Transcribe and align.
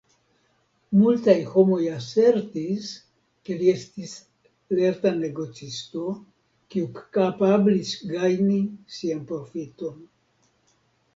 Multaj 0.99 1.33
homoj 1.49 1.81
asertis, 1.95 2.87
ke 3.49 3.57
li 3.59 3.67
estis 3.73 4.15
lerta 4.79 5.11
negocisto, 5.19 6.05
kiu 6.75 6.89
kapablis 7.19 7.93
gajni 8.13 8.59
sian 8.99 9.21
profiton. 9.33 10.01